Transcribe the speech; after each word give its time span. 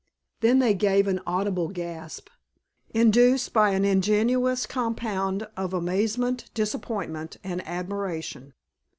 Then 0.39 0.57
they 0.57 0.73
gave 0.73 1.07
an 1.07 1.21
audible 1.27 1.67
gasp, 1.69 2.29
induced 2.89 3.53
by 3.53 3.69
an 3.69 3.85
ingenuous 3.85 4.65
compound 4.65 5.47
of 5.55 5.75
amazement, 5.75 6.49
disappointment, 6.55 7.37
and 7.43 7.61
admiration. 7.67 8.55